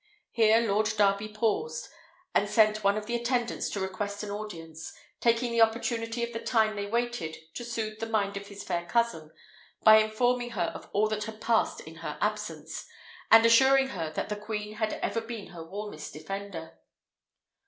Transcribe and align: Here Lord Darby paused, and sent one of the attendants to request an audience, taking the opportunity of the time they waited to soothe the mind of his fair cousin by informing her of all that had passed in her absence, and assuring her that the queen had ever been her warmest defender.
Here 0.31 0.59
Lord 0.61 0.91
Darby 0.97 1.27
paused, 1.27 1.87
and 2.33 2.49
sent 2.49 2.83
one 2.83 2.97
of 2.97 3.05
the 3.05 3.13
attendants 3.13 3.69
to 3.69 3.79
request 3.79 4.23
an 4.23 4.31
audience, 4.31 4.93
taking 5.19 5.51
the 5.51 5.61
opportunity 5.61 6.23
of 6.23 6.33
the 6.33 6.39
time 6.39 6.75
they 6.75 6.87
waited 6.87 7.37
to 7.53 7.63
soothe 7.63 7.99
the 7.99 8.09
mind 8.09 8.35
of 8.35 8.47
his 8.47 8.63
fair 8.63 8.87
cousin 8.87 9.29
by 9.83 9.97
informing 9.97 10.49
her 10.57 10.71
of 10.73 10.89
all 10.91 11.07
that 11.09 11.25
had 11.25 11.39
passed 11.39 11.81
in 11.81 11.97
her 11.97 12.17
absence, 12.19 12.87
and 13.29 13.45
assuring 13.45 13.89
her 13.89 14.09
that 14.13 14.29
the 14.29 14.35
queen 14.35 14.77
had 14.77 14.93
ever 15.03 15.21
been 15.21 15.49
her 15.49 15.63
warmest 15.63 16.13
defender. 16.13 16.79